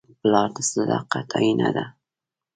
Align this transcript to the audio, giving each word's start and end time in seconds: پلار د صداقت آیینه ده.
پلار 0.19 0.49
د 0.55 0.57
صداقت 0.71 1.27
آیینه 1.37 1.69
ده. 1.75 1.85